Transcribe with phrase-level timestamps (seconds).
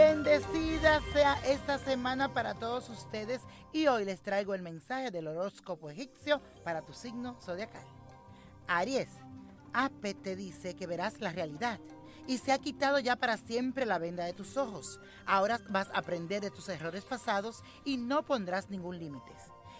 [0.00, 5.90] Bendecida sea esta semana para todos ustedes y hoy les traigo el mensaje del horóscopo
[5.90, 7.84] egipcio para tu signo zodiacal.
[8.66, 9.10] Aries,
[9.74, 11.80] Ape te dice que verás la realidad
[12.26, 15.00] y se ha quitado ya para siempre la venda de tus ojos.
[15.26, 19.32] Ahora vas a aprender de tus errores pasados y no pondrás ningún límite.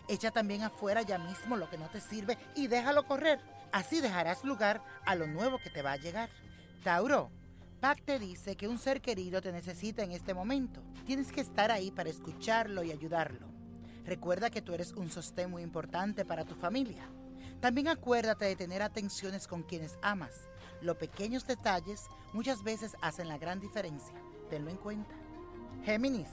[0.07, 3.40] Echa también afuera ya mismo lo que no te sirve y déjalo correr.
[3.73, 6.29] Así dejarás lugar a lo nuevo que te va a llegar.
[6.84, 7.31] Tauro,
[7.80, 10.82] Pac te dice que un ser querido te necesita en este momento.
[11.07, 13.46] Tienes que estar ahí para escucharlo y ayudarlo.
[14.04, 17.08] Recuerda que tú eres un sostén muy importante para tu familia.
[17.61, 20.50] También acuérdate de tener atenciones con quienes amas.
[20.82, 24.14] Los pequeños detalles muchas veces hacen la gran diferencia.
[24.50, 25.14] Tenlo en cuenta.
[25.82, 26.28] Géminis,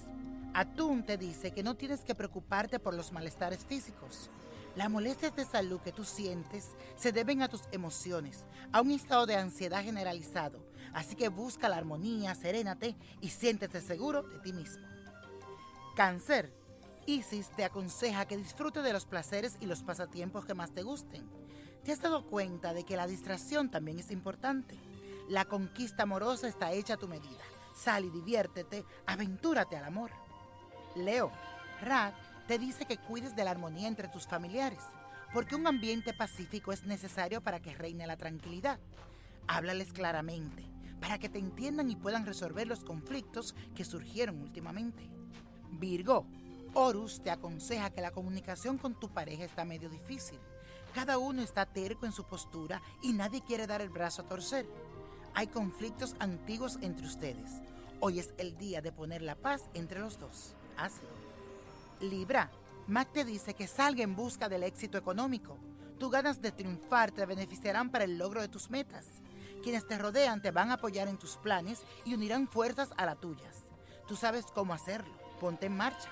[0.57, 4.31] Atún te dice que no tienes que preocuparte por los malestares físicos.
[4.75, 9.27] Las molestias de salud que tú sientes se deben a tus emociones, a un estado
[9.27, 10.65] de ansiedad generalizado.
[10.95, 14.84] Así que busca la armonía, serénate y siéntete seguro de ti mismo.
[15.95, 16.51] Cáncer.
[17.05, 21.29] Isis te aconseja que disfrutes de los placeres y los pasatiempos que más te gusten.
[21.84, 24.76] ¿Te has dado cuenta de que la distracción también es importante?
[25.29, 27.43] La conquista amorosa está hecha a tu medida.
[27.76, 30.10] Sal y diviértete, aventúrate al amor.
[30.98, 31.31] Leo,
[31.81, 32.13] Rat
[32.48, 34.79] te dice que cuides de la armonía entre tus familiares,
[35.34, 38.79] porque un ambiente pacífico es necesario para que reine la tranquilidad.
[39.48, 40.65] Háblales claramente,
[40.99, 45.09] para que te entiendan y puedan resolver los conflictos que surgieron últimamente.
[45.71, 46.26] Virgo,
[46.73, 50.39] Horus te aconseja que la comunicación con tu pareja está medio difícil.
[50.93, 54.65] Cada uno está terco en su postura y nadie quiere dar el brazo a torcer.
[55.34, 57.61] Hay conflictos antiguos entre ustedes.
[57.99, 60.55] Hoy es el día de poner la paz entre los dos.
[60.77, 61.09] Hazlo.
[61.99, 62.51] Libra,
[62.87, 65.57] Mac te dice que salga en busca del éxito económico.
[66.00, 69.05] Tus ganas de triunfar te beneficiarán para el logro de tus metas.
[69.63, 73.19] Quienes te rodean te van a apoyar en tus planes y unirán fuerzas a las
[73.19, 73.66] tuyas.
[74.07, 75.11] Tú sabes cómo hacerlo.
[75.39, 76.09] Ponte en marcha.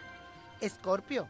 [0.60, 1.30] Escorpio,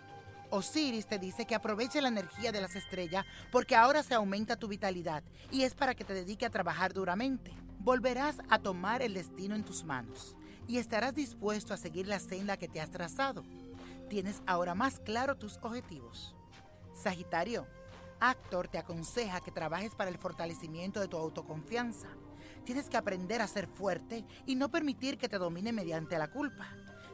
[0.49, 4.67] Osiris te dice que aproveche la energía de las estrellas porque ahora se aumenta tu
[4.67, 7.51] vitalidad y es para que te dedique a trabajar duramente.
[7.79, 10.35] Volverás a tomar el destino en tus manos
[10.67, 13.43] y estarás dispuesto a seguir la senda que te has trazado.
[14.09, 16.35] Tienes ahora más claro tus objetivos.
[16.93, 17.67] Sagitario,
[18.19, 22.07] Actor te aconseja que trabajes para el fortalecimiento de tu autoconfianza.
[22.63, 26.67] Tienes que aprender a ser fuerte y no permitir que te domine mediante la culpa.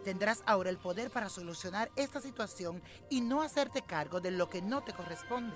[0.03, 4.61] Tendrás ahora el poder para solucionar esta situación y no hacerte cargo de lo que
[4.61, 5.56] no te corresponde.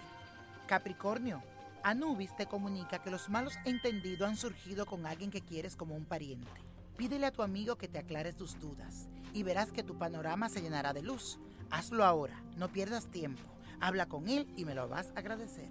[0.67, 1.41] Capricornio,
[1.83, 6.05] Anubis te comunica que los malos entendidos han surgido con alguien que quieres como un
[6.05, 6.74] pariente.
[6.97, 10.61] Pídele a tu amigo que te aclare tus dudas y verás que tu panorama se
[10.61, 11.39] llenará de luz.
[11.69, 13.43] Hazlo ahora, no pierdas tiempo.
[13.81, 15.69] Habla con él y me lo vas a agradecer.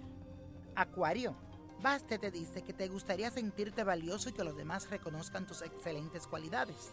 [0.75, 1.35] Acuario,
[1.81, 6.27] Baste te dice que te gustaría sentirte valioso y que los demás reconozcan tus excelentes
[6.27, 6.91] cualidades.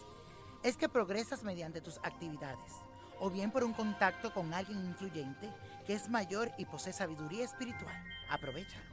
[0.63, 2.73] Es que progresas mediante tus actividades,
[3.19, 5.53] o bien por un contacto con alguien influyente
[5.87, 7.95] que es mayor y posee sabiduría espiritual.
[8.29, 8.85] Aprovechalo.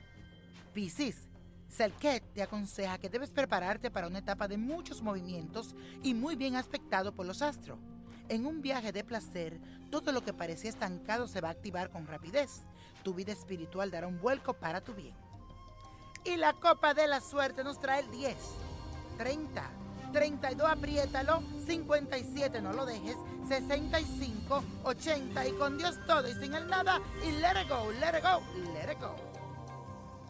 [0.73, 1.27] Piscis,
[1.69, 6.55] Selket te aconseja que debes prepararte para una etapa de muchos movimientos y muy bien
[6.55, 7.79] aspectado por los astros.
[8.27, 9.59] En un viaje de placer,
[9.89, 12.63] todo lo que parecía estancado se va a activar con rapidez.
[13.03, 15.15] Tu vida espiritual dará un vuelco para tu bien.
[16.25, 18.35] Y la copa de la suerte nos trae el 10,
[19.17, 19.69] 30,
[20.11, 23.15] 32, apriétalo, 57, no lo dejes,
[23.47, 28.17] 65, 80 y con Dios todo y sin el nada y let it go, let
[28.17, 28.41] it go,
[28.73, 29.28] let it go.